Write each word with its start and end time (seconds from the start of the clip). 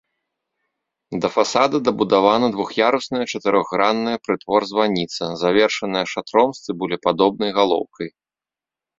Да 1.23 1.27
фасада 1.33 1.79
дабудавана 1.89 2.47
двух'ярусная 2.55 3.25
чатырохгранная 3.33 4.17
прытвор-званіца, 4.25 5.23
завершаная 5.43 6.01
шатром 6.13 6.49
з 6.61 6.65
цыбулепадобнай 6.69 7.51
галоўкай. 7.59 8.09